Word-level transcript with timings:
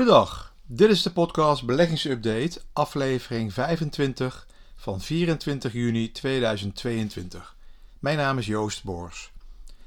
Goedendag, 0.00 0.52
dit 0.66 0.90
is 0.90 1.02
de 1.02 1.10
podcast 1.10 1.64
Beleggingsupdate, 1.64 2.60
aflevering 2.72 3.52
25 3.52 4.46
van 4.76 5.00
24 5.00 5.72
juni 5.72 6.12
2022. 6.12 7.56
Mijn 7.98 8.16
naam 8.16 8.38
is 8.38 8.46
Joost 8.46 8.84
Boors. 8.84 9.32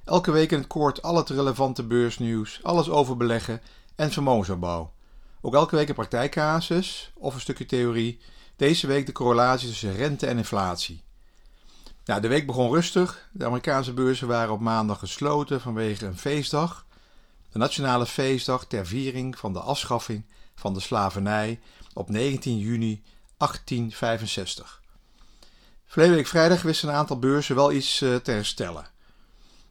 Elke 0.03 0.31
week 0.31 0.51
in 0.51 0.57
het 0.57 0.67
kort 0.67 1.01
al 1.01 1.15
het 1.15 1.29
relevante 1.29 1.83
beursnieuws, 1.83 2.59
alles 2.63 2.89
over 2.89 3.17
beleggen 3.17 3.61
en 3.95 4.11
vermogensopbouw. 4.11 4.91
Ook 5.41 5.53
elke 5.53 5.75
week 5.75 5.89
een 5.89 5.95
praktijkcasus 5.95 7.11
of 7.13 7.33
een 7.33 7.41
stukje 7.41 7.65
theorie. 7.65 8.19
Deze 8.55 8.87
week 8.87 9.05
de 9.05 9.11
correlatie 9.11 9.67
tussen 9.67 9.95
rente 9.95 10.27
en 10.27 10.37
inflatie. 10.37 11.03
Nou, 12.05 12.21
de 12.21 12.27
week 12.27 12.45
begon 12.45 12.73
rustig. 12.73 13.29
De 13.31 13.45
Amerikaanse 13.45 13.93
beurzen 13.93 14.27
waren 14.27 14.53
op 14.53 14.59
maandag 14.59 14.99
gesloten 14.99 15.61
vanwege 15.61 16.05
een 16.05 16.17
feestdag 16.17 16.85
de 17.53 17.59
nationale 17.59 18.05
feestdag 18.05 18.65
ter 18.65 18.85
viering 18.87 19.37
van 19.37 19.53
de 19.53 19.59
afschaffing 19.59 20.25
van 20.55 20.73
de 20.73 20.79
slavernij 20.79 21.59
op 21.93 22.09
19 22.09 22.57
juni 22.57 23.03
1865. 23.37 24.81
Verleden 25.85 26.15
week 26.15 26.27
vrijdag 26.27 26.61
wisten 26.61 26.89
een 26.89 26.95
aantal 26.95 27.19
beurzen 27.19 27.55
wel 27.55 27.71
iets 27.71 28.01
uh, 28.01 28.15
te 28.15 28.31
herstellen. 28.31 28.85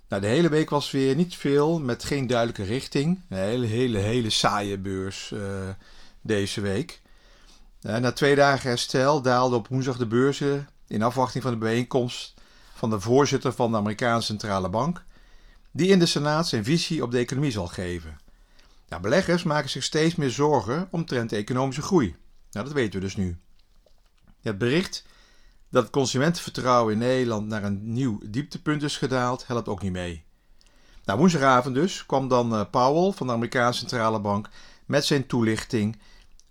Nou, 0.09 0.23
de 0.23 0.29
hele 0.29 0.49
week 0.49 0.71
was 0.71 0.91
weer 0.91 1.15
niet 1.15 1.37
veel 1.37 1.81
met 1.81 2.05
geen 2.05 2.27
duidelijke 2.27 2.63
richting. 2.65 3.21
Een 3.29 3.37
hele, 3.37 3.67
hele, 3.67 3.99
hele 3.99 4.31
saaie 4.31 4.79
beurs 4.79 5.31
uh, 5.31 5.69
deze 6.21 6.61
week. 6.61 7.01
Uh, 7.81 7.97
na 7.97 8.13
twee 8.13 8.35
dagen 8.35 8.69
herstel 8.69 9.23
daalden 9.23 9.59
op 9.59 9.69
woensdag 9.69 9.97
de 9.97 10.07
beurzen 10.07 10.69
in 10.87 11.03
afwachting 11.03 11.43
van 11.43 11.53
de 11.53 11.59
bijeenkomst 11.59 12.35
van 12.75 12.91
de 12.91 13.01
voorzitter 13.01 13.53
van 13.53 13.71
de 13.71 13.77
Amerikaanse 13.77 14.27
Centrale 14.27 14.69
Bank 14.69 15.05
die 15.73 15.89
in 15.89 15.99
de 15.99 16.07
Senaat 16.07 16.49
zijn 16.49 16.65
visie 16.65 17.03
op 17.03 17.11
de 17.11 17.19
economie 17.19 17.51
zal 17.51 17.67
geven. 17.67 18.21
Beleggers 19.01 19.43
maken 19.43 19.71
zich 19.71 19.83
steeds 19.83 20.15
meer 20.15 20.31
zorgen 20.31 20.89
omtrent 20.91 21.31
de 21.31 21.37
economische 21.37 21.83
groei. 21.83 22.17
Nou, 22.51 22.67
dat 22.67 22.75
weten 22.75 23.01
we 23.01 23.07
dus 23.07 23.17
nu. 23.17 23.37
Het 24.41 24.59
bericht 24.59 25.05
dat 25.71 25.83
het 25.83 25.93
consumentenvertrouwen 25.93 26.93
in 26.93 26.99
Nederland 26.99 27.47
naar 27.47 27.65
een 27.65 27.93
nieuw 27.93 28.19
dieptepunt 28.27 28.83
is 28.83 28.97
gedaald, 28.97 29.47
helpt 29.47 29.69
ook 29.69 29.83
niet 29.83 29.93
mee. 29.93 30.25
Nou, 31.05 31.19
woensdagavond 31.19 31.75
dus 31.75 32.07
kwam 32.07 32.29
dan 32.29 32.55
uh, 32.55 32.63
Powell 32.71 33.13
van 33.13 33.27
de 33.27 33.33
Amerikaanse 33.33 33.79
Centrale 33.79 34.21
Bank 34.21 34.49
met 34.87 35.05
zijn 35.05 35.27
toelichting 35.27 35.99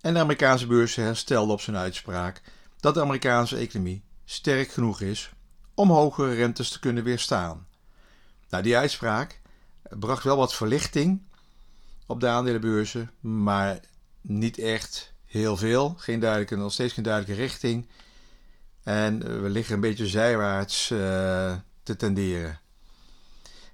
en 0.00 0.14
de 0.14 0.20
Amerikaanse 0.20 0.66
beurs 0.66 0.94
herstelde 0.94 1.52
op 1.52 1.60
zijn 1.60 1.76
uitspraak 1.76 2.42
dat 2.80 2.94
de 2.94 3.00
Amerikaanse 3.00 3.56
economie 3.56 4.02
sterk 4.24 4.70
genoeg 4.70 5.00
is 5.00 5.32
om 5.74 5.90
hogere 5.90 6.34
rentes 6.34 6.70
te 6.70 6.80
kunnen 6.80 7.04
weerstaan. 7.04 7.66
Nou, 8.52 8.64
die 8.64 8.76
uitspraak 8.76 9.40
bracht 9.90 10.24
wel 10.24 10.36
wat 10.36 10.54
verlichting 10.54 11.22
op 12.06 12.20
de 12.20 12.28
aandelenbeurzen, 12.28 13.10
maar 13.20 13.80
niet 14.20 14.58
echt 14.58 15.12
heel 15.24 15.56
veel. 15.56 15.94
Geen 15.98 16.20
duidelijke, 16.20 16.56
nog 16.56 16.72
steeds 16.72 16.92
geen 16.92 17.04
duidelijke 17.04 17.42
richting. 17.42 17.88
En 18.82 19.42
we 19.42 19.48
liggen 19.48 19.74
een 19.74 19.80
beetje 19.80 20.06
zijwaarts 20.06 20.90
uh, 20.90 20.98
te 21.82 21.96
tenderen. 21.96 22.60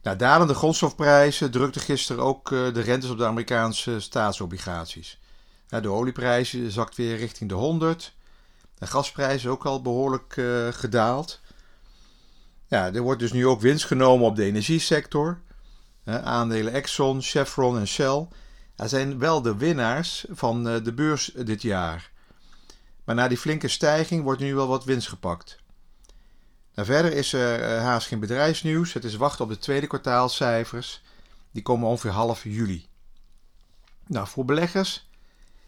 Nou, 0.03 0.17
dalende 0.17 0.55
grondstofprijzen 0.55 1.51
drukten 1.51 1.81
gisteren 1.81 2.25
ook 2.25 2.51
uh, 2.51 2.75
de 2.75 2.81
rentes 2.81 3.11
op 3.11 3.19
de 3.19 3.27
Amerikaanse 3.27 4.01
staatsobligaties. 4.01 5.21
De 5.69 5.89
olieprijs 5.89 6.67
zakt 6.67 6.97
weer 6.97 7.17
richting 7.17 7.49
de 7.49 7.57
100. 7.57 8.15
De 8.79 8.87
gasprijs 8.87 9.35
is 9.35 9.47
ook 9.47 9.67
al 9.67 9.83
behoorlijk 9.83 10.33
gedaald. 10.71 11.41
Ja, 12.69 12.95
er 12.95 13.03
wordt 13.03 13.21
dus 13.21 13.33
nu 13.33 13.47
ook 13.47 13.61
winst 13.61 13.85
genomen 13.85 14.27
op 14.27 14.37
de 14.37 14.45
energiesector. 14.45 15.41
aandelen 16.05 16.73
Exxon, 16.73 17.23
Chevron 17.23 17.79
en 17.79 17.89
Shell 17.89 18.29
zijn 18.77 19.19
wel 19.19 19.43
de 19.43 19.57
winnaars 19.57 20.25
van 20.31 20.69
eh, 20.69 20.85
de 20.85 20.93
beurs 20.93 21.33
dit 21.37 21.63
jaar. 21.63 22.11
Maar 23.05 23.15
na 23.15 23.29
die 23.29 23.39
flinke 23.39 23.69
stijging 23.69 24.23
wordt 24.23 24.41
nu 24.41 24.55
wel 24.55 24.69
wat 24.69 24.85
winst 24.85 25.09
gepakt. 25.09 25.59
Nou, 26.75 26.89
verder 26.89 27.13
is 27.13 27.33
er 27.33 27.61
uh, 27.61 27.83
haast 27.83 28.07
geen 28.07 28.21
bedrijfsnieuws. 28.21 28.93
Het 28.93 29.05
is 29.05 29.17
wachten 29.17 29.45
op 29.45 29.51
de 29.51 29.59
tweede 29.59 29.87
kwartaalcijfers. 29.87 31.03
Die 31.51 31.63
komen 31.63 31.89
ongeveer 31.89 32.11
half 32.11 32.45
juli. 32.45 32.87
Nou, 34.07 34.29
voor 34.29 34.45
beleggers 34.45 35.09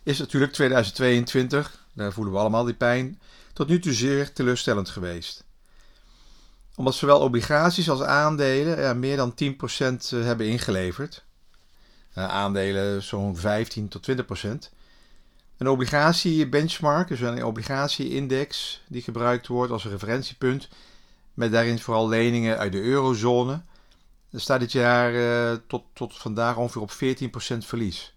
is 0.02 0.18
natuurlijk 0.18 0.52
2022, 0.52 1.86
daar 1.94 2.12
voelen 2.12 2.32
we 2.32 2.38
allemaal 2.38 2.64
die 2.64 2.74
pijn, 2.74 3.20
tot 3.52 3.68
nu 3.68 3.78
toe 3.78 3.92
zeer 3.92 4.32
teleurstellend 4.32 4.88
geweest 4.88 5.44
omdat 6.80 6.94
zowel 6.94 7.20
obligaties 7.20 7.90
als 7.90 8.02
aandelen 8.02 8.80
ja, 8.80 8.94
meer 8.94 9.16
dan 9.16 9.34
10% 9.34 9.36
eh, 9.36 10.22
hebben 10.22 10.46
ingeleverd. 10.46 11.24
Uh, 12.18 12.28
aandelen 12.28 13.02
zo'n 13.02 13.36
15 13.36 13.88
tot 13.88 14.10
20%. 14.10 14.14
Een 15.56 15.68
obligatie-benchmark, 15.68 17.08
dus 17.08 17.20
een 17.20 17.44
obligatie-index 17.44 18.82
die 18.88 19.02
gebruikt 19.02 19.46
wordt 19.46 19.72
als 19.72 19.84
referentiepunt, 19.84 20.68
met 21.34 21.52
daarin 21.52 21.78
vooral 21.78 22.08
leningen 22.08 22.58
uit 22.58 22.72
de 22.72 22.82
eurozone, 22.82 23.62
staat 24.32 24.60
dit 24.60 24.72
jaar 24.72 25.14
uh, 25.14 25.58
tot, 25.66 25.84
tot 25.92 26.18
vandaag 26.18 26.56
ongeveer 26.56 26.82
op 26.82 26.92
14% 26.92 26.96
verlies. 27.58 28.14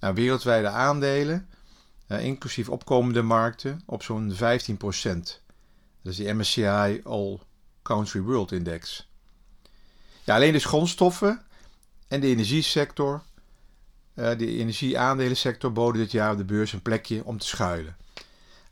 Nou, 0.00 0.14
wereldwijde 0.14 0.68
aandelen, 0.68 1.48
inclusief 2.06 2.68
opkomende 2.68 3.22
markten, 3.22 3.80
op 3.86 4.02
zo'n 4.02 4.34
15%. 4.34 4.36
Dus 6.02 6.16
die 6.16 6.32
MSCI 6.32 7.00
All 7.04 7.40
Country 7.84 8.20
World 8.20 8.52
Index. 8.52 9.08
Ja, 10.24 10.34
alleen 10.34 10.52
de 10.52 10.58
grondstoffen 10.58 11.42
en 12.08 12.20
de 12.20 12.26
energiesector, 12.26 13.22
uh, 14.14 14.38
de 14.38 14.46
energieaandelensector, 14.46 15.72
boden 15.72 16.00
dit 16.00 16.10
jaar 16.10 16.36
de 16.36 16.44
beurs 16.44 16.72
een 16.72 16.82
plekje 16.82 17.24
om 17.24 17.38
te 17.38 17.46
schuilen. 17.46 17.96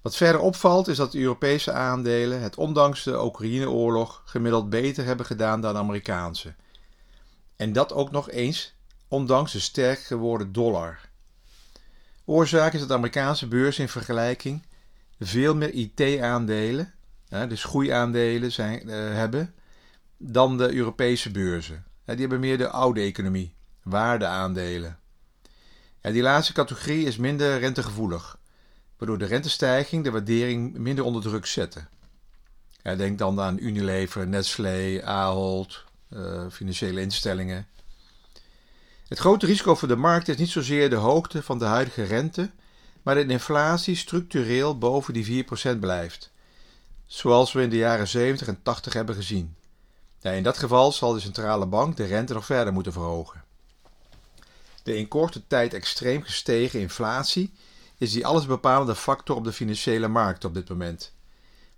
Wat 0.00 0.16
verder 0.16 0.40
opvalt 0.40 0.88
is 0.88 0.96
dat 0.96 1.12
de 1.12 1.18
Europese 1.18 1.72
aandelen 1.72 2.40
het 2.40 2.56
ondanks 2.56 3.02
de 3.02 3.24
Oekraïne-oorlog 3.24 4.22
gemiddeld 4.24 4.70
beter 4.70 5.04
hebben 5.04 5.26
gedaan 5.26 5.60
dan 5.60 5.76
Amerikaanse. 5.76 6.54
En 7.56 7.72
dat 7.72 7.92
ook 7.92 8.10
nog 8.10 8.30
eens 8.30 8.74
ondanks 9.08 9.52
de 9.52 9.60
sterk 9.60 9.98
geworden 9.98 10.52
dollar. 10.52 11.00
Oorzaak 12.24 12.72
is 12.72 12.78
dat 12.78 12.88
de 12.88 12.94
Amerikaanse 12.94 13.48
beurs 13.48 13.78
in 13.78 13.88
vergelijking 13.88 14.62
veel 15.20 15.54
meer 15.54 15.72
IT-aandelen 15.72 16.94
dus 17.32 17.64
groeiaandelen 17.64 18.52
zijn, 18.52 18.88
uh, 18.88 18.94
hebben, 18.94 19.54
dan 20.16 20.58
de 20.58 20.74
Europese 20.74 21.30
beurzen. 21.30 21.84
die 22.04 22.16
hebben 22.16 22.40
meer 22.40 22.58
de 22.58 22.68
oude 22.68 23.00
economie, 23.00 23.54
waardeaandelen. 23.82 24.98
Die 26.00 26.22
laatste 26.22 26.52
categorie 26.52 27.06
is 27.06 27.16
minder 27.16 27.58
rentegevoelig, 27.58 28.38
waardoor 28.98 29.18
de 29.18 29.24
rentestijging 29.24 30.04
de 30.04 30.10
waardering 30.10 30.78
minder 30.78 31.04
onder 31.04 31.22
druk 31.22 31.46
zetten. 31.46 31.88
Denk 32.82 33.18
dan 33.18 33.40
aan 33.40 33.58
Unilever, 33.58 34.26
Nestlé, 34.26 35.04
Ahold, 35.04 35.84
uh, 36.10 36.46
financiële 36.50 37.00
instellingen. 37.00 37.66
Het 39.08 39.18
grote 39.18 39.46
risico 39.46 39.74
voor 39.74 39.88
de 39.88 39.96
markt 39.96 40.28
is 40.28 40.36
niet 40.36 40.48
zozeer 40.48 40.90
de 40.90 40.96
hoogte 40.96 41.42
van 41.42 41.58
de 41.58 41.64
huidige 41.64 42.02
rente, 42.02 42.50
maar 43.02 43.14
dat 43.14 43.28
inflatie 43.28 43.96
structureel 43.96 44.78
boven 44.78 45.12
die 45.12 45.44
4% 45.44 45.78
blijft 45.78 46.32
zoals 47.12 47.52
we 47.52 47.62
in 47.62 47.70
de 47.70 47.76
jaren 47.76 48.08
70 48.08 48.46
en 48.46 48.62
80 48.62 48.92
hebben 48.92 49.14
gezien. 49.14 49.56
in 50.20 50.42
dat 50.42 50.58
geval 50.58 50.92
zal 50.92 51.12
de 51.12 51.20
centrale 51.20 51.66
bank 51.66 51.96
de 51.96 52.04
rente 52.04 52.32
nog 52.32 52.44
verder 52.44 52.72
moeten 52.72 52.92
verhogen. 52.92 53.44
De 54.82 54.96
in 54.96 55.08
korte 55.08 55.46
tijd 55.46 55.74
extreem 55.74 56.22
gestegen 56.22 56.80
inflatie 56.80 57.52
is 57.98 58.12
die 58.12 58.26
allesbepalende 58.26 58.94
factor 58.94 59.36
op 59.36 59.44
de 59.44 59.52
financiële 59.52 60.08
markt 60.08 60.44
op 60.44 60.54
dit 60.54 60.68
moment. 60.68 61.12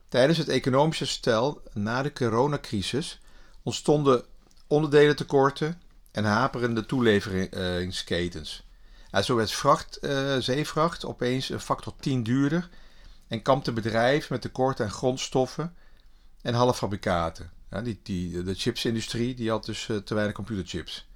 Tijdens 0.09 0.39
het 0.39 0.49
economische 0.49 1.07
stel 1.07 1.63
na 1.73 2.03
de 2.03 2.13
coronacrisis 2.13 3.21
ontstonden 3.63 4.25
onderdelentekorten 4.67 5.81
en 6.13 6.25
haperende 6.25 6.87
toeleveringsketens. 6.87 8.65
zo 9.23 9.37
werd 9.37 9.53
vracht, 9.53 9.99
uh, 10.01 10.37
zeevracht 10.39 11.05
opeens 11.05 11.49
een 11.49 11.61
factor 11.61 11.93
10 12.01 12.23
duurder 12.23 12.69
en 13.29 13.43
kampte 13.43 13.73
bedrijven 13.73 14.29
met 14.31 14.41
tekort 14.41 14.81
aan 14.81 14.91
grondstoffen 14.91 15.75
en 16.43 16.55
halffabrikaten. 16.55 17.51
Ja, 17.71 17.81
die, 17.81 18.01
die, 18.03 18.43
de 18.43 18.55
chipsindustrie 18.55 19.35
die 19.35 19.51
had 19.51 19.65
dus 19.65 19.89
uh, 19.89 19.97
te 19.97 20.15
weinig 20.15 20.35
computerchips. 20.35 21.09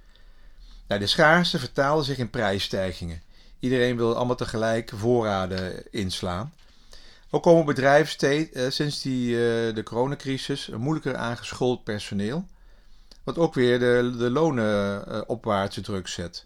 Nou, 0.87 0.99
de 0.99 1.07
schaarste 1.07 1.59
vertaalde 1.59 2.03
zich 2.03 2.17
in 2.17 2.29
prijsstijgingen. 2.29 3.21
Iedereen 3.59 3.97
wil 3.97 4.15
allemaal 4.15 4.35
tegelijk 4.35 4.91
voorraden 4.95 5.91
inslaan. 5.91 6.53
Ook 7.29 7.43
komen 7.43 7.65
bedrijven 7.65 8.11
steeds, 8.11 8.57
uh, 8.57 8.69
sinds 8.69 9.01
die, 9.01 9.29
uh, 9.29 9.75
de 9.75 9.83
coronacrisis 9.83 10.67
moeilijker 10.67 11.15
aangeschoold 11.15 11.83
personeel. 11.83 12.47
Wat 13.23 13.37
ook 13.37 13.53
weer 13.53 13.79
de, 13.79 14.15
de 14.17 14.29
lonen 14.29 15.29
opwaartse 15.29 15.81
druk 15.81 16.07
zet. 16.07 16.45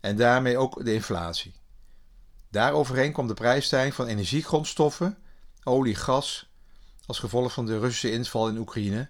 En 0.00 0.16
daarmee 0.16 0.58
ook 0.58 0.84
de 0.84 0.92
inflatie. 0.92 1.52
Daaroverheen 2.50 3.12
kwam 3.12 3.26
de 3.26 3.34
prijsstijging 3.34 3.94
van 3.94 4.06
energiegrondstoffen, 4.06 5.18
olie, 5.62 5.94
gas, 5.94 6.50
als 7.06 7.18
gevolg 7.18 7.52
van 7.52 7.66
de 7.66 7.78
Russische 7.78 8.12
inval 8.12 8.48
in 8.48 8.58
Oekraïne 8.58 9.08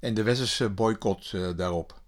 en 0.00 0.14
de 0.14 0.22
westerse 0.22 0.68
boycott 0.68 1.32
uh, 1.32 1.56
daarop. 1.56 2.00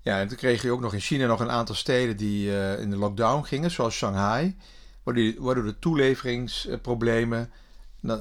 Ja, 0.00 0.20
en 0.20 0.28
toen 0.28 0.36
kreeg 0.36 0.62
je 0.62 0.70
ook 0.70 0.80
nog 0.80 0.94
in 0.94 1.00
China 1.00 1.26
nog 1.26 1.40
een 1.40 1.50
aantal 1.50 1.74
steden 1.74 2.16
die 2.16 2.48
uh, 2.48 2.80
in 2.80 2.90
de 2.90 2.96
lockdown 2.96 3.44
gingen, 3.44 3.70
zoals 3.70 3.94
Shanghai, 3.94 4.56
waardoor, 5.02 5.64
de 5.64 5.78
toeleveringsproblemen 5.78 7.50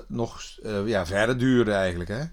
nog 0.08 0.42
uh, 0.64 0.88
ja, 0.88 1.06
verder 1.06 1.38
duurden 1.38 1.76
eigenlijk. 1.76 2.10
Hè? 2.10 2.24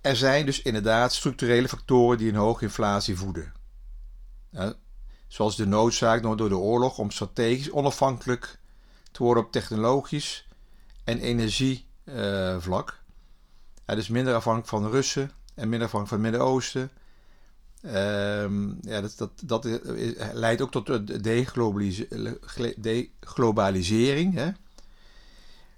Er 0.00 0.16
zijn 0.16 0.46
dus 0.46 0.62
inderdaad 0.62 1.12
structurele 1.12 1.68
factoren 1.68 2.18
die 2.18 2.28
een 2.28 2.34
hoge 2.34 2.64
inflatie 2.64 3.16
voeden. 3.16 3.52
Ja, 5.32 5.38
zoals 5.38 5.56
de 5.56 5.66
noodzaak 5.66 6.22
door 6.22 6.48
de 6.48 6.56
oorlog 6.56 6.98
om 6.98 7.10
strategisch 7.10 7.70
onafhankelijk 7.70 8.58
te 9.12 9.22
worden 9.22 9.44
op 9.44 9.52
technologisch 9.52 10.48
en 11.04 11.18
energievlak. 11.18 13.00
Uh, 13.86 13.96
dus 13.96 14.08
minder 14.08 14.34
afhankelijk 14.34 14.70
van 14.70 14.90
Russen 14.90 15.30
en 15.54 15.68
minder 15.68 15.88
afhankelijk 15.88 16.08
van 16.08 16.22
het 16.22 16.30
Midden-Oosten. 16.30 16.90
Ehm, 17.82 18.68
ja, 18.80 19.00
dat, 19.00 19.18
dat, 19.18 19.30
dat 19.44 19.68
leidt 20.32 20.62
ook 20.62 20.70
tot 20.70 20.86
de 20.86 21.20
deglobalisering. 22.80 24.34
Hè? 24.34 24.50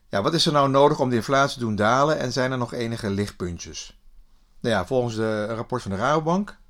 Ja, 0.09 0.23
wat 0.23 0.35
is 0.35 0.47
er 0.47 0.53
nou 0.53 0.69
nodig 0.69 1.01
om 1.01 1.11
de 1.11 1.17
inflatie 1.17 1.59
te 1.59 1.65
doen 1.65 1.77
dalen 1.77 2.19
en 2.19 2.33
zijn 2.33 2.53
er 2.53 2.59
nog 2.59 2.73
enige 2.73 3.11
lichtpuntjes? 3.11 3.99
Nou 4.61 4.75
ja, 4.75 4.87
volgens 4.87 5.15
de 5.15 5.45
rapport 5.45 5.83
van 5.83 5.91
de 5.91 5.97
Rabobank 5.97 6.63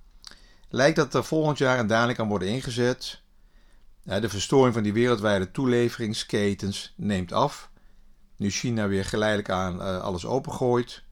lijkt 0.75 0.97
dat 0.97 1.15
er 1.15 1.25
volgend 1.25 1.59
jaar 1.59 1.79
een 1.79 1.87
daling 1.87 2.17
kan 2.17 2.29
worden 2.29 2.49
ingezet. 2.49 3.23
De 4.03 4.29
verstoring 4.29 4.75
van 4.75 4.83
die 4.83 4.93
wereldwijde 4.93 5.51
toeleveringsketens 5.51 6.93
neemt 6.97 7.33
af. 7.33 7.71
Nu 8.37 8.51
China 8.51 8.89
weer 8.89 9.05
geleidelijk 9.05 9.51
aan 9.51 9.83
eh, 9.83 10.01
alles 10.01 10.27
opengooit. 10.27 11.03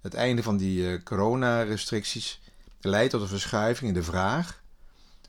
Het 0.00 0.14
einde 0.14 0.42
van 0.42 0.56
die 0.56 0.78
uh, 0.78 1.02
coronarestricties 1.02 2.40
leidt 2.80 3.10
tot 3.10 3.20
een 3.20 3.28
verschuiving 3.28 3.88
in 3.88 3.94
de 3.94 4.02
vraag 4.02 4.62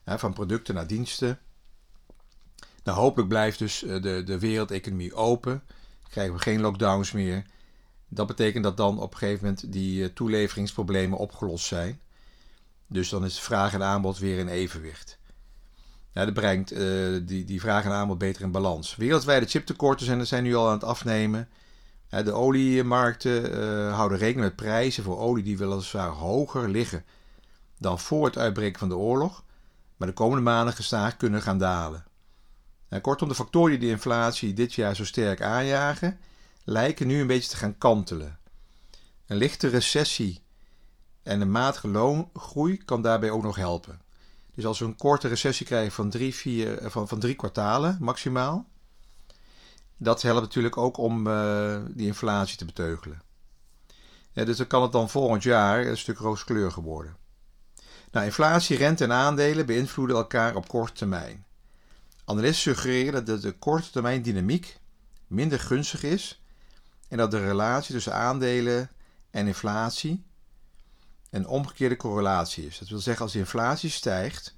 van 0.06 0.34
producten 0.34 0.76
naar 0.76 0.88
diensten. 0.88 1.40
Nou, 2.84 2.98
hopelijk 2.98 3.30
blijft 3.30 3.60
dus 3.60 3.84
eh, 3.84 4.02
de, 4.02 4.24
de 4.26 4.40
wereldeconomie 4.40 5.14
open. 5.14 5.64
Krijgen 6.10 6.34
we 6.34 6.40
geen 6.40 6.62
lockdowns 6.62 7.12
meer. 7.12 7.46
Dat 8.08 8.28
betekent 8.28 8.64
dat 8.64 8.78
dan 8.78 9.00
op 9.00 9.12
een 9.12 9.18
gegeven 9.18 9.44
moment 9.46 9.72
die 9.72 10.14
toeleveringsproblemen 10.14 11.18
opgelost 11.18 11.66
zijn. 11.66 12.02
Dus 12.94 13.10
dan 13.10 13.26
is 13.26 13.40
vraag 13.40 13.74
en 13.74 13.84
aanbod 13.84 14.18
weer 14.18 14.38
in 14.38 14.48
evenwicht. 14.48 15.18
Dat 16.12 16.34
brengt 16.34 16.74
uh, 16.74 17.20
die, 17.26 17.46
die 17.46 17.60
vraag 17.60 17.86
en 17.86 17.92
aanbod 17.92 18.18
beter 18.18 18.42
in 18.42 18.52
balans. 18.52 18.96
Wereldwijde 18.96 19.46
chiptekorten 19.46 20.06
zijn, 20.06 20.28
zijn 20.28 20.44
nu 20.44 20.56
al 20.56 20.68
aan 20.68 20.74
het 20.74 20.84
afnemen. 20.84 21.50
de 22.10 22.32
oliemarkten 22.32 23.60
uh, 23.60 23.96
houden 23.96 24.18
rekening 24.18 24.46
met 24.46 24.56
prijzen 24.56 25.04
voor 25.04 25.20
olie 25.20 25.44
die 25.44 25.58
weliswaar 25.58 26.10
hoger 26.10 26.70
liggen 26.70 27.06
dan 27.78 28.00
voor 28.00 28.26
het 28.26 28.38
uitbreken 28.38 28.80
van 28.80 28.90
de 28.90 28.98
oorlog, 28.98 29.44
maar 29.98 30.08
de 30.08 30.14
komende 30.14 30.44
maanden 30.44 30.74
gestaag 30.74 31.18
kunnen 31.18 31.42
gaan 31.42 31.58
dalen. 31.58 32.06
kortom, 33.02 33.28
de 33.28 33.36
factoren 33.36 33.70
die 33.70 33.80
de 33.80 33.94
inflatie 33.94 34.54
dit 34.54 34.74
jaar 34.74 34.96
zo 34.96 35.06
sterk 35.06 35.42
aanjagen, 35.42 36.20
lijken 36.64 37.08
nu 37.08 37.22
een 37.22 37.28
beetje 37.28 37.50
te 37.50 37.58
gaan 37.58 37.78
kantelen. 37.78 38.40
Een 39.28 39.38
lichte 39.38 39.68
recessie 39.68 40.43
en 41.24 41.42
een 41.42 41.52
matige 41.52 41.88
loongroei 41.88 42.78
kan 42.78 43.02
daarbij 43.02 43.30
ook 43.30 43.44
nog 43.44 43.56
helpen. 43.56 44.02
Dus 44.56 44.66
als 44.66 44.80
we 44.80 44.86
een 44.86 44.96
korte 44.96 45.28
recessie 45.28 45.66
krijgen 45.66 45.92
van 45.92 46.10
drie, 46.10 46.36
vier, 46.36 46.78
eh, 46.78 46.90
van, 46.90 47.08
van 47.08 47.20
drie 47.20 47.36
kwartalen 47.36 47.98
maximaal, 48.00 48.66
dat 49.98 50.22
helpt 50.22 50.42
natuurlijk 50.42 50.78
ook 50.78 50.98
om 50.98 51.28
uh, 51.28 51.78
die 51.90 52.08
inflatie 52.08 52.58
te 52.58 52.66
beteugelen. 52.66 53.22
dus 54.34 54.58
dan 54.58 54.68
kan 54.68 54.82
het 54.82 54.92
dan 54.92 55.10
volgend 55.10 55.44
jaar 55.44 55.86
een 55.86 55.98
stuk 55.98 56.18
rooskleurig 56.18 56.76
worden. 56.76 57.16
Nou, 58.12 58.26
inflatie, 58.26 58.78
rente 58.78 59.04
en 59.04 59.12
aandelen 59.12 59.66
beïnvloeden 59.66 60.16
elkaar 60.16 60.56
op 60.56 60.68
korte 60.68 60.94
termijn. 60.94 61.46
Analisten 62.26 62.62
suggereren 62.62 63.26
dat 63.26 63.42
de 63.42 63.52
korte 63.52 63.92
termijn 63.92 64.22
dynamiek 64.22 64.80
minder 65.28 65.60
gunstig 65.60 66.04
is 66.04 66.42
en 67.08 67.18
dat 67.18 67.32
de 67.32 67.46
relatie 67.46 67.94
tussen 67.94 68.14
aandelen 68.14 68.90
en 69.32 69.48
inflatie 69.48 70.24
een 71.34 71.48
omgekeerde 71.48 71.96
correlatie 71.96 72.66
is. 72.66 72.78
Dat 72.78 72.88
wil 72.88 73.00
zeggen, 73.00 73.24
als 73.24 73.34
de 73.34 73.40
inflatie 73.40 73.90
stijgt, 73.90 74.56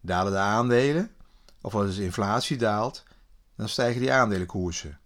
dalen 0.00 0.32
de 0.32 0.38
aandelen. 0.38 1.10
Of 1.60 1.74
als 1.74 1.96
de 1.96 2.04
inflatie 2.04 2.56
daalt, 2.56 3.02
dan 3.56 3.68
stijgen 3.68 4.00
die 4.00 4.12
aandelenkoersen. 4.12 4.98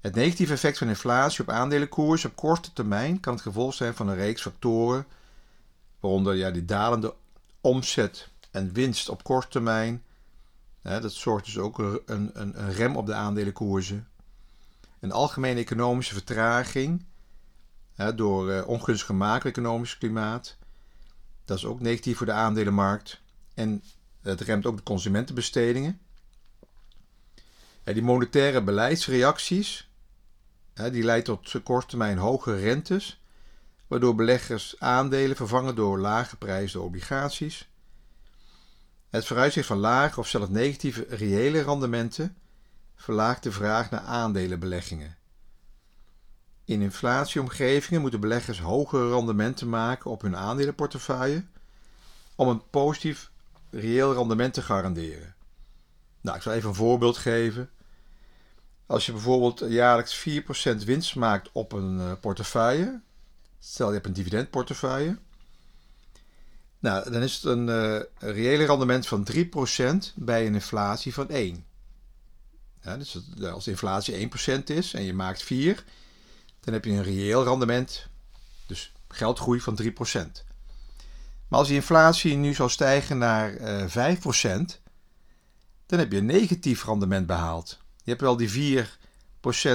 Het 0.00 0.14
negatieve 0.14 0.52
effect 0.52 0.78
van 0.78 0.88
inflatie 0.88 1.40
op 1.40 1.50
aandelenkoers 1.50 2.24
op 2.24 2.36
korte 2.36 2.72
termijn 2.72 3.20
kan 3.20 3.32
het 3.32 3.42
gevolg 3.42 3.74
zijn 3.74 3.94
van 3.94 4.08
een 4.08 4.14
reeks 4.14 4.42
factoren, 4.42 5.06
waaronder 6.00 6.34
ja, 6.34 6.50
die 6.50 6.64
dalende 6.64 7.14
omzet 7.60 8.28
en 8.50 8.72
winst 8.72 9.08
op 9.08 9.22
korte 9.22 9.48
termijn. 9.48 10.02
dat 10.82 11.12
zorgt 11.12 11.44
dus 11.44 11.58
ook 11.58 11.78
een, 11.78 12.00
een, 12.06 12.62
een 12.62 12.72
rem 12.72 12.96
op 12.96 13.06
de 13.06 13.14
aandelenkoersen. 13.14 14.08
Een 15.00 15.12
algemene 15.12 15.60
economische 15.60 16.14
vertraging 16.14 17.04
door 18.14 18.50
uh, 18.50 18.68
ongunstig 18.68 19.16
macro-economisch 19.16 19.98
klimaat. 19.98 20.56
Dat 21.44 21.56
is 21.56 21.64
ook 21.64 21.80
negatief 21.80 22.16
voor 22.16 22.26
de 22.26 22.32
aandelenmarkt. 22.32 23.20
En 23.54 23.82
het 24.22 24.40
remt 24.40 24.66
ook 24.66 24.76
de 24.76 24.82
consumentenbestedingen. 24.82 26.00
die 27.84 28.02
monetaire 28.02 28.62
beleidsreacties, 28.62 29.90
die 30.74 31.02
leidt 31.02 31.24
tot 31.24 31.62
korte 31.62 31.86
termijn 31.86 32.18
hoge 32.18 32.56
rentes, 32.56 33.20
waardoor 33.86 34.14
beleggers 34.14 34.74
aandelen 34.78 35.36
vervangen 35.36 35.74
door 35.74 35.98
lage 35.98 36.28
geprijsde 36.28 36.80
obligaties. 36.80 37.68
Het 39.08 39.26
vooruitzicht 39.26 39.66
van 39.66 39.78
lage 39.78 40.20
of 40.20 40.28
zelfs 40.28 40.50
negatieve 40.50 41.06
reële 41.08 41.62
rendementen 41.62 42.36
verlaagt 42.96 43.42
de 43.42 43.52
vraag 43.52 43.90
naar 43.90 44.00
aandelenbeleggingen. 44.00 45.16
In 46.66 46.82
inflatieomgevingen 46.82 48.00
moeten 48.00 48.20
beleggers 48.20 48.60
hogere 48.60 49.10
rendementen 49.10 49.68
maken 49.68 50.10
op 50.10 50.22
hun 50.22 50.36
aandelenportefeuille 50.36 51.44
om 52.34 52.48
een 52.48 52.70
positief 52.70 53.30
reëel 53.70 54.14
rendement 54.14 54.54
te 54.54 54.62
garanderen. 54.62 55.34
Nou, 56.20 56.36
ik 56.36 56.42
zal 56.42 56.52
even 56.52 56.68
een 56.68 56.74
voorbeeld 56.74 57.16
geven. 57.16 57.70
Als 58.86 59.06
je 59.06 59.12
bijvoorbeeld 59.12 59.62
jaarlijks 59.68 60.28
4% 60.28 60.76
winst 60.84 61.16
maakt 61.16 61.50
op 61.52 61.72
een 61.72 61.98
uh, 61.98 62.12
portefeuille, 62.20 63.00
stel 63.58 63.86
je 63.86 63.94
hebt 63.94 64.06
een 64.06 64.12
dividendportefeuille, 64.12 65.18
nou, 66.78 67.10
dan 67.10 67.22
is 67.22 67.34
het 67.34 67.44
een 67.44 67.68
uh, 67.68 68.00
reële 68.18 68.64
rendement 68.64 69.06
van 69.06 69.26
3% 69.32 70.14
bij 70.14 70.46
een 70.46 70.54
inflatie 70.54 71.14
van 71.14 71.28
1. 71.28 71.64
Ja, 72.82 72.96
dus 72.96 73.18
als 73.52 73.64
de 73.64 73.70
inflatie 73.70 74.28
1% 74.60 74.62
is 74.64 74.94
en 74.94 75.02
je 75.02 75.14
maakt 75.14 75.42
4, 75.42 75.84
dan 76.66 76.74
heb 76.74 76.84
je 76.84 76.90
een 76.90 77.02
reëel 77.02 77.44
rendement, 77.44 78.06
dus 78.66 78.92
geldgroei 79.08 79.60
van 79.60 79.78
3%. 79.82 79.86
Maar 81.48 81.58
als 81.58 81.68
die 81.68 81.76
inflatie 81.76 82.36
nu 82.36 82.54
zou 82.54 82.70
stijgen 82.70 83.18
naar 83.18 83.52
uh, 83.52 84.10
eh, 84.10 84.16
5%, 84.16 84.20
dan 85.86 85.98
heb 85.98 86.12
je 86.12 86.18
een 86.18 86.26
negatief 86.26 86.84
rendement 86.84 87.26
behaald. 87.26 87.78
Je 87.96 88.10
hebt 88.10 88.20
wel 88.20 88.36
die 88.36 88.84
4% 88.84 88.86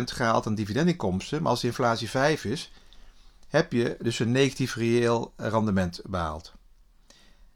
gehaald 0.04 0.48
aan 0.48 0.56
dividendinkomsten, 0.56 1.42
maar 1.42 1.52
als 1.52 1.62
de 1.62 1.68
inflatie 1.68 2.10
5 2.10 2.46
is, 2.46 2.72
heb 3.48 3.72
je 3.72 3.98
dus 4.02 4.20
een 4.20 4.32
negatief 4.32 4.76
reëel 4.76 5.34
rendement 5.36 6.02
behaald. 6.06 6.54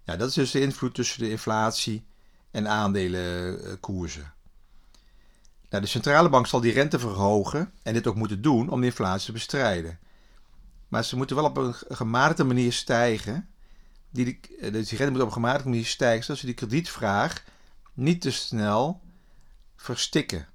Ja, 0.04 0.16
dat 0.16 0.30
is 0.30 0.34
dus 0.34 0.52
de 0.52 0.62
invloed 0.62 0.94
tussen 0.94 1.20
de 1.20 1.30
inflatie 1.30 2.06
en 2.52 2.68
aandelenkoersen. 2.68 4.34
Nou, 5.70 5.84
de 5.84 5.90
centrale 5.90 6.30
bank 6.30 6.48
zal 6.48 6.62
die 6.62 6.74
rente 6.74 7.00
verhogen 7.00 7.72
en 7.84 7.94
dit 7.94 8.08
ook 8.08 8.16
moeten 8.16 8.42
doen 8.42 8.70
om 8.70 8.80
de 8.80 8.86
inflatie 8.86 9.26
te 9.26 9.32
bestrijden. 9.32 10.00
Maar 10.88 11.04
ze 11.04 11.16
moeten 11.16 11.36
wel 11.36 11.46
op 11.46 11.58
een 11.58 11.74
gematigde 11.74 12.44
manier 12.44 12.74
stijgen. 12.74 13.50
Die, 14.10 14.40
eh, 14.60 14.72
dus 14.72 14.90
die 14.90 14.98
rente 14.98 15.14
moet 15.14 15.22
op 15.22 15.28
een 15.28 15.34
gematigde 15.34 15.70
manier 15.70 15.86
stijgen, 15.86 16.24
zodat 16.24 16.40
ze 16.40 16.46
die 16.46 16.56
kredietvraag 16.56 17.44
niet 17.94 18.22
te 18.22 18.32
snel 18.32 19.02
verstikken. 19.76 20.48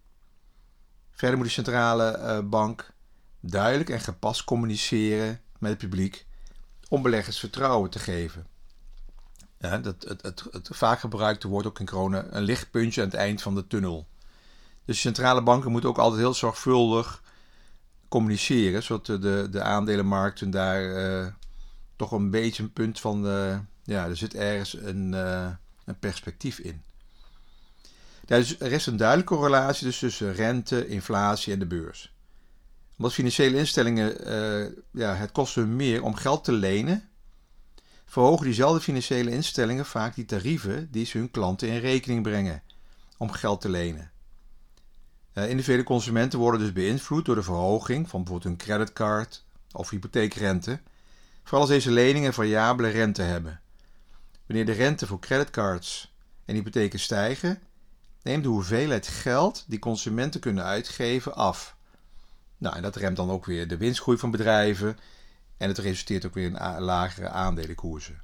Verder 1.10 1.36
moet 1.36 1.46
de 1.46 1.52
centrale 1.52 2.10
eh, 2.10 2.38
bank 2.44 2.92
duidelijk 3.40 3.90
en 3.90 4.00
gepast 4.00 4.44
communiceren 4.44 5.40
met 5.58 5.70
het 5.70 5.78
publiek 5.78 6.26
om 6.88 7.02
beleggers 7.02 7.38
vertrouwen 7.38 7.90
te 7.90 7.98
geven. 7.98 8.46
Ja, 9.58 9.78
dat, 9.78 10.02
het, 10.08 10.22
het, 10.22 10.44
het 10.50 10.68
vaak 10.72 11.00
gebruikte 11.00 11.48
woord 11.48 11.66
ook 11.66 11.80
in 11.80 11.86
corona 11.86 12.26
een 12.30 12.42
lichtpuntje 12.42 13.02
aan 13.02 13.08
het 13.08 13.16
eind 13.16 13.42
van 13.42 13.54
de 13.54 13.66
tunnel. 13.66 14.08
Dus 14.84 15.00
centrale 15.00 15.42
banken 15.42 15.70
moeten 15.70 15.90
ook 15.90 15.98
altijd 15.98 16.20
heel 16.20 16.34
zorgvuldig 16.34 17.22
communiceren, 18.08 18.82
zodat 18.82 19.22
de, 19.22 19.48
de 19.50 19.62
aandelenmarkten 19.62 20.50
daar 20.50 20.82
uh, 20.82 21.26
toch 21.96 22.12
een 22.12 22.30
beetje 22.30 22.62
een 22.62 22.72
punt 22.72 23.00
van, 23.00 23.22
ja, 23.82 24.06
er 24.06 24.16
zit 24.16 24.34
ergens 24.34 24.76
een, 24.76 25.12
uh, 25.12 25.50
een 25.84 25.98
perspectief 25.98 26.58
in. 26.58 26.82
Dus 28.26 28.60
er 28.60 28.72
is 28.72 28.86
een 28.86 28.96
duidelijke 28.96 29.34
correlatie 29.34 29.86
dus 29.86 29.98
tussen 29.98 30.34
rente, 30.34 30.88
inflatie 30.88 31.52
en 31.52 31.58
de 31.58 31.66
beurs. 31.66 32.14
Omdat 32.96 33.12
financiële 33.12 33.56
instellingen, 33.56 34.16
ja, 34.90 35.14
het 35.14 35.32
kost 35.32 35.54
hun 35.54 35.76
meer 35.76 36.02
om 36.02 36.14
geld 36.14 36.44
te 36.44 36.52
lenen 36.52 37.10
verhogen 38.10 38.44
diezelfde 38.44 38.80
financiële 38.80 39.30
instellingen 39.30 39.86
vaak 39.86 40.14
die 40.14 40.24
tarieven 40.24 40.88
die 40.90 41.06
ze 41.06 41.18
hun 41.18 41.30
klanten 41.30 41.68
in 41.68 41.78
rekening 41.78 42.22
brengen 42.22 42.62
om 43.16 43.30
geld 43.30 43.60
te 43.60 43.68
lenen. 43.68 44.10
Uh, 45.34 45.48
individuele 45.48 45.82
consumenten 45.82 46.38
worden 46.38 46.60
dus 46.60 46.72
beïnvloed 46.72 47.24
door 47.24 47.34
de 47.34 47.42
verhoging 47.42 48.08
van 48.08 48.22
bijvoorbeeld 48.22 48.48
hun 48.48 48.66
creditcard 48.66 49.44
of 49.72 49.90
hypotheekrente, 49.90 50.80
vooral 51.42 51.60
als 51.60 51.70
deze 51.70 51.90
leningen 51.90 52.32
variabele 52.32 52.88
rente 52.88 53.22
hebben. 53.22 53.60
Wanneer 54.46 54.66
de 54.66 54.72
rente 54.72 55.06
voor 55.06 55.20
creditcards 55.20 56.14
en 56.44 56.54
hypotheken 56.54 56.98
stijgen, 56.98 57.62
neemt 58.22 58.42
de 58.42 58.48
hoeveelheid 58.48 59.08
geld 59.08 59.64
die 59.66 59.78
consumenten 59.78 60.40
kunnen 60.40 60.64
uitgeven 60.64 61.34
af. 61.34 61.76
Nou, 62.58 62.76
en 62.76 62.82
dat 62.82 62.96
remt 62.96 63.16
dan 63.16 63.30
ook 63.30 63.44
weer 63.44 63.68
de 63.68 63.76
winstgroei 63.76 64.18
van 64.18 64.30
bedrijven 64.30 64.98
en 65.56 65.68
het 65.68 65.78
resulteert 65.78 66.26
ook 66.26 66.34
weer 66.34 66.46
in 66.46 66.82
lagere 66.82 67.28
aandelenkoersen. 67.28 68.22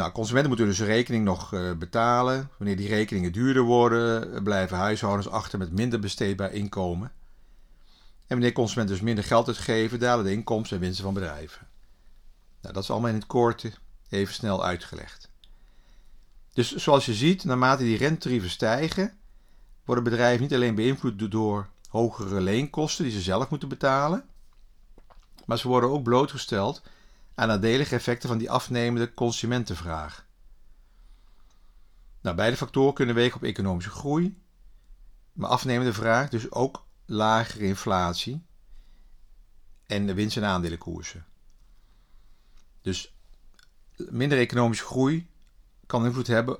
Nou, 0.00 0.12
consumenten 0.12 0.48
moeten 0.48 0.66
dus 0.66 0.80
rekening 0.80 1.24
nog 1.24 1.52
uh, 1.52 1.72
betalen. 1.72 2.50
Wanneer 2.56 2.76
die 2.76 2.88
rekeningen 2.88 3.32
duurder 3.32 3.62
worden, 3.62 4.42
blijven 4.42 4.76
huishoudens 4.76 5.28
achter 5.28 5.58
met 5.58 5.72
minder 5.72 6.00
besteedbaar 6.00 6.52
inkomen. 6.52 7.12
En 8.26 8.26
wanneer 8.28 8.52
consumenten 8.52 8.94
dus 8.94 9.04
minder 9.04 9.24
geld 9.24 9.46
uitgeven, 9.46 9.98
dalen 9.98 10.24
de 10.24 10.32
inkomsten 10.32 10.76
en 10.76 10.82
winsten 10.82 11.04
van 11.04 11.14
bedrijven. 11.14 11.66
Nou, 12.60 12.74
dat 12.74 12.82
is 12.82 12.90
allemaal 12.90 13.08
in 13.08 13.14
het 13.14 13.26
kort 13.26 13.80
even 14.08 14.34
snel 14.34 14.64
uitgelegd. 14.64 15.28
Dus 16.52 16.74
zoals 16.74 17.06
je 17.06 17.14
ziet, 17.14 17.44
naarmate 17.44 17.82
die 17.82 17.96
rentetarieven 17.96 18.50
stijgen, 18.50 19.12
worden 19.84 20.04
bedrijven 20.04 20.42
niet 20.42 20.54
alleen 20.54 20.74
beïnvloed 20.74 21.30
door 21.30 21.68
hogere 21.88 22.40
leenkosten 22.40 23.04
die 23.04 23.12
ze 23.12 23.20
zelf 23.20 23.50
moeten 23.50 23.68
betalen, 23.68 24.24
maar 25.44 25.58
ze 25.58 25.68
worden 25.68 25.90
ook 25.90 26.02
blootgesteld 26.02 26.82
aan 27.34 27.48
nadelige 27.48 27.94
effecten 27.94 28.28
van 28.28 28.38
die 28.38 28.50
afnemende 28.50 29.14
consumentenvraag. 29.14 30.26
Nou, 32.20 32.36
beide 32.36 32.56
factoren 32.56 32.94
kunnen 32.94 33.14
wegen 33.14 33.36
op 33.36 33.42
economische 33.42 33.90
groei, 33.90 34.42
maar 35.32 35.50
afnemende 35.50 35.92
vraag 35.92 36.28
dus 36.28 36.52
ook 36.52 36.86
lagere 37.06 37.64
inflatie 37.64 38.42
en 39.86 40.06
de 40.06 40.14
winst- 40.14 40.36
en 40.36 40.44
aandelenkoersen. 40.44 41.26
Dus 42.82 43.14
minder 43.96 44.38
economische 44.38 44.84
groei 44.84 45.28
kan 45.86 46.04
invloed 46.04 46.26
hebben 46.26 46.58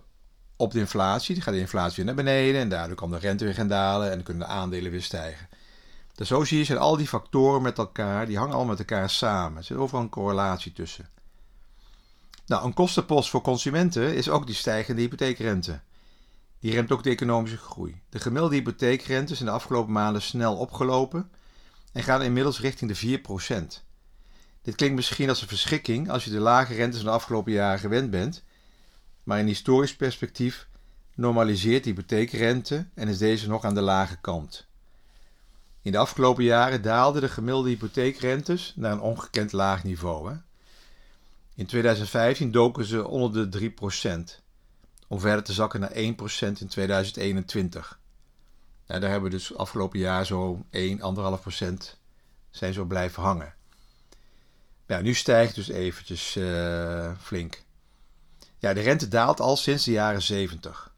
op 0.57 0.73
de 0.73 0.79
inflatie. 0.79 1.35
Dan 1.35 1.45
gaat 1.45 1.55
de 1.55 1.61
inflatie 1.61 1.97
weer 1.97 2.05
naar 2.05 2.25
beneden 2.25 2.61
en 2.61 2.69
daardoor 2.69 2.97
kan 2.97 3.11
de 3.11 3.19
rente 3.19 3.45
weer 3.45 3.55
gaan 3.55 3.69
dalen 3.69 4.09
en 4.09 4.15
dan 4.15 4.25
kunnen 4.25 4.47
de 4.47 4.53
aandelen 4.53 4.91
weer 4.91 5.03
stijgen. 5.03 5.49
Dus 6.21 6.29
zo 6.29 6.45
zie 6.45 6.59
je 6.59 6.65
zijn 6.65 6.79
al 6.79 6.97
die 6.97 7.09
factoren 7.09 7.63
met 7.63 7.79
elkaar, 7.79 8.27
die 8.27 8.37
hangen 8.37 8.55
allemaal 8.55 8.77
met 8.77 8.89
elkaar 8.89 9.11
samen. 9.11 9.59
Er 9.59 9.65
zit 9.65 9.77
overal 9.77 10.03
een 10.03 10.09
correlatie 10.09 10.73
tussen. 10.73 11.09
Nou, 12.47 12.65
een 12.65 12.75
kostenpost 12.75 13.31
voor 13.31 13.41
consumenten 13.41 14.15
is 14.15 14.29
ook 14.29 14.47
die 14.47 14.55
stijgende 14.55 15.01
hypotheekrente. 15.01 15.81
Die 16.59 16.73
remt 16.73 16.93
ook 16.93 17.03
de 17.03 17.11
economische 17.11 17.57
groei. 17.57 18.01
De 18.09 18.19
gemiddelde 18.19 18.55
hypotheekrente 18.55 19.33
is 19.33 19.41
in 19.41 19.47
de 19.47 19.53
afgelopen 19.53 19.93
maanden 19.93 20.23
snel 20.23 20.57
opgelopen 20.57 21.31
en 21.93 22.03
gaan 22.03 22.23
inmiddels 22.23 22.61
richting 22.61 22.99
de 22.99 23.21
4%. 23.21 23.85
Dit 24.63 24.75
klinkt 24.75 24.97
misschien 24.97 25.29
als 25.29 25.43
een 25.43 25.49
verschrikking 25.49 26.11
als 26.11 26.25
je 26.25 26.31
de 26.31 26.39
lage 26.39 26.75
rentes 26.75 27.01
van 27.01 27.09
de 27.09 27.15
afgelopen 27.15 27.53
jaren 27.53 27.79
gewend 27.79 28.11
bent, 28.11 28.45
maar 29.23 29.39
in 29.39 29.47
historisch 29.47 29.97
perspectief 29.97 30.69
normaliseert 31.15 31.85
de 31.85 31.91
hypotheekrente 31.91 32.89
en 32.95 33.09
is 33.09 33.19
deze 33.19 33.49
nog 33.49 33.65
aan 33.65 33.75
de 33.75 33.81
lage 33.81 34.17
kant. 34.21 34.69
In 35.83 35.93
de 35.93 35.99
afgelopen 35.99 36.45
jaren 36.45 36.83
daalden 36.83 37.23
de 37.23 37.29
gemiddelde 37.29 37.69
hypotheekrentes 37.69 38.73
naar 38.77 38.93
een 38.93 39.01
ongekend 39.01 39.53
laag 39.53 39.85
niveau. 39.85 40.31
Hè? 40.31 40.37
In 41.55 41.67
2015 41.67 42.51
doken 42.51 42.85
ze 42.85 43.07
onder 43.07 43.51
de 43.51 43.71
3%, 43.71 44.43
om 45.09 45.21
verder 45.21 45.45
te 45.45 45.53
zakken 45.53 45.81
naar 45.81 45.93
1% 45.93 45.97
in 46.59 46.69
2021. 46.69 47.99
Nou, 48.87 49.01
daar 49.01 49.11
hebben 49.11 49.31
we 49.31 49.37
dus 49.37 49.57
afgelopen 49.57 49.99
jaar 49.99 50.27
zo 50.27 50.65
1, 50.71 50.99
1,5% 50.99 51.99
zijn 52.51 52.73
zo 52.73 52.85
blijven 52.85 53.23
hangen. 53.23 53.55
Nu 54.87 55.15
stijgt 55.15 55.55
dus 55.55 55.69
eventjes 55.69 56.37
uh, 56.37 57.13
flink. 57.21 57.63
Ja, 58.59 58.73
de 58.73 58.81
rente 58.81 59.09
daalt 59.09 59.41
al 59.41 59.57
sinds 59.57 59.85
de 59.85 59.91
jaren 59.91 60.23
70. 60.23 60.93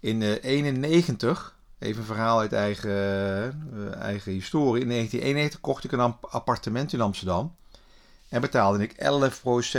In 0.00 0.20
1991 0.20 1.57
Even 1.78 2.00
een 2.00 2.06
verhaal 2.06 2.40
uit 2.40 2.52
eigen, 2.52 2.90
uh, 2.90 3.94
eigen 3.94 4.32
historie. 4.32 4.82
In 4.82 4.88
1991 4.88 5.60
kocht 5.60 5.84
ik 5.84 5.92
een 5.92 6.16
appartement 6.20 6.92
in 6.92 7.00
Amsterdam. 7.00 7.56
En 8.28 8.40
betaalde 8.40 8.82
ik 8.82 8.92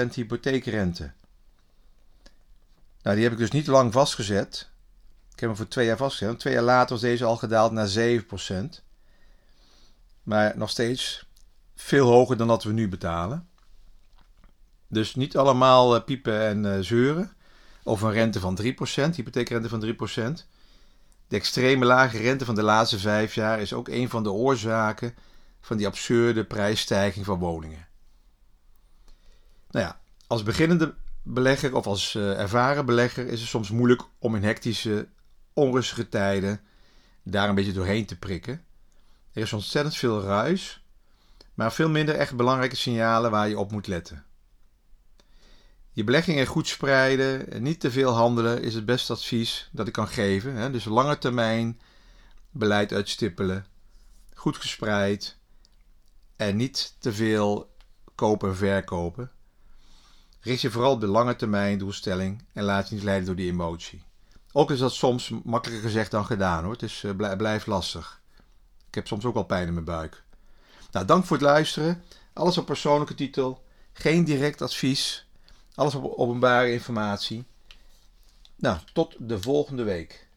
11% 0.10 0.14
hypotheekrente. 0.14 1.12
Nou, 3.02 3.16
die 3.16 3.24
heb 3.24 3.34
ik 3.34 3.40
dus 3.40 3.52
niet 3.52 3.68
lang 3.68 3.94
vastgezet. 3.94 4.70
Ik 5.34 5.40
heb 5.40 5.50
hem 5.50 5.58
voor 5.58 5.68
twee 5.68 5.86
jaar 5.86 5.98
vastgezet. 5.98 6.40
Twee 6.40 6.54
jaar 6.54 6.64
later 6.64 6.90
was 6.90 7.02
deze 7.02 7.26
al 7.26 7.38
gedaald 7.38 7.72
naar 7.72 7.90
7%. 7.90 8.84
Maar 10.24 10.58
nog 10.58 10.70
steeds 10.70 11.26
veel 11.76 12.08
hoger 12.08 12.38
dan 12.38 12.48
dat 12.48 12.64
we 12.64 12.72
nu 12.72 12.90
betalen. 12.90 13.48
Dus 14.88 15.16
niet 15.16 15.38
allemaal 15.38 15.96
uh, 15.96 16.04
piepen 16.04 16.42
en 16.42 16.64
uh, 16.64 16.80
zeuren. 16.80 17.34
Of 17.84 18.02
een 18.02 18.12
rente 18.12 18.40
van 18.40 18.60
3%, 18.62 18.66
hypotheekrente 19.16 19.70
van 19.70 19.96
3%. 20.44 20.46
De 21.30 21.36
extreme 21.36 21.86
lage 21.86 22.18
rente 22.18 22.46
van 22.46 22.56
de 22.56 22.62
laatste 22.62 23.00
vijf 23.00 23.34
jaar 23.34 23.62
is 23.62 23.74
ook 23.74 23.88
een 23.88 24.10
van 24.10 24.24
de 24.24 24.32
oorzaken 24.32 25.16
van 25.62 25.78
die 25.78 25.88
absurde 25.88 26.46
prijsstijging 26.46 27.26
van 27.26 27.40
woningen. 27.40 27.88
Nou 29.70 29.86
ja, 29.86 30.00
als 30.28 30.44
beginnende 30.44 30.96
belegger 31.24 31.76
of 31.76 31.88
als 31.88 32.14
uh, 32.14 32.40
ervaren 32.40 32.86
belegger 32.86 33.28
is 33.28 33.40
het 33.40 33.50
soms 33.50 33.70
moeilijk 33.70 34.02
om 34.20 34.36
in 34.36 34.44
hectische, 34.44 35.08
onrustige 35.54 36.10
tijden 36.10 36.60
daar 37.24 37.50
een 37.50 37.56
beetje 37.56 37.74
doorheen 37.74 38.06
te 38.06 38.18
prikken. 38.18 38.64
Er 39.34 39.42
is 39.42 39.54
ontzettend 39.54 39.96
veel 39.96 40.22
ruis, 40.22 40.84
maar 41.54 41.74
veel 41.74 41.90
minder 41.90 42.16
echt 42.16 42.36
belangrijke 42.36 42.76
signalen 42.76 43.32
waar 43.32 43.50
je 43.50 43.60
op 43.60 43.72
moet 43.72 43.88
letten. 43.88 44.26
Je 46.00 46.06
beleggingen 46.06 46.46
goed 46.46 46.68
spreiden 46.68 47.52
en 47.52 47.64
niet 47.64 47.80
te 47.80 47.92
veel 47.92 48.12
handelen 48.12 48.62
is 48.62 48.74
het 48.74 48.86
beste 48.86 49.14
advies 49.14 49.70
dat 49.72 49.88
ik 49.88 49.94
kan 49.94 50.08
geven. 50.08 50.56
Hè? 50.56 50.72
Dus 50.72 50.86
lange 50.86 51.18
termijn 51.18 51.80
beleid 52.52 52.94
uitstippelen, 52.94 53.66
goed 54.34 54.58
gespreid 54.58 55.38
en 56.36 56.56
niet 56.56 56.96
te 57.00 57.14
veel 57.14 57.76
kopen 58.16 58.50
en 58.50 58.56
verkopen. 58.56 59.32
Richt 60.42 60.62
je 60.62 60.72
vooral 60.72 60.92
op 60.92 61.02
de 61.02 61.08
lange 61.08 61.36
termijn 61.36 61.78
doelstelling 61.78 62.44
en 62.54 62.64
laat 62.64 62.90
je 62.90 62.96
niet 62.96 63.04
leiden 63.04 63.26
door 63.26 63.36
die 63.36 63.52
emotie. 63.52 64.04
Ook 64.52 64.72
is 64.72 64.80
dat 64.80 64.94
soms 64.94 65.32
makkelijker 65.44 65.88
gezegd 65.88 66.12
dan 66.12 66.26
gedaan 66.26 66.64
hoor. 66.64 66.74
Het 66.74 66.84
is, 66.84 67.04
uh, 67.04 67.36
blijft 67.36 67.68
lastig. 67.68 68.22
Ik 68.88 68.96
heb 68.96 69.08
soms 69.08 69.26
ook 69.26 69.36
al 69.36 69.44
pijn 69.44 69.68
in 69.68 69.74
mijn 69.74 69.86
buik. 69.86 70.24
Nou, 70.92 71.06
dank 71.06 71.26
voor 71.26 71.38
het 71.38 71.46
luisteren. 71.46 72.04
Alles 72.34 72.58
op 72.58 72.66
persoonlijke 72.66 73.16
titel. 73.16 73.64
Geen 73.94 74.24
direct 74.24 74.62
advies. 74.62 75.28
Alles 75.80 75.96
op 75.96 76.14
openbare 76.18 76.72
informatie. 76.72 77.44
Nou, 78.56 78.78
tot 78.94 79.16
de 79.20 79.42
volgende 79.42 79.84
week. 79.84 80.28